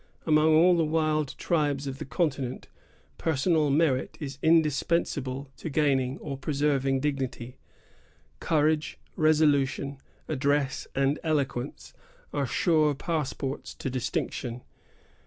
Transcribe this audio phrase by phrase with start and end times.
[0.25, 2.67] Among all the wild tribes of the continent,
[3.19, 7.59] personal merit is indispensable to gaining or preserving dignity.
[8.39, 11.93] Courage, resolution, address, and eloquence
[12.33, 14.63] are sure passports to distinction.